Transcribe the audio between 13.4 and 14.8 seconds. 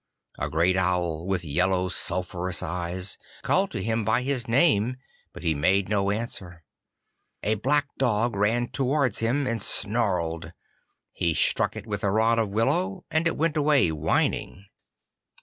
away whining.